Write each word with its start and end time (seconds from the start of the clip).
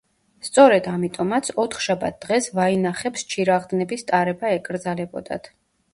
სწორედ 0.45 0.87
ამიტომაც, 0.91 1.51
ოთხშაბათ 1.65 2.17
დღეს 2.25 2.49
ვაინახებს 2.61 3.27
ჩირაღდნების 3.35 4.07
ტარება 4.11 4.55
ეკრძალებოდათ. 4.59 5.53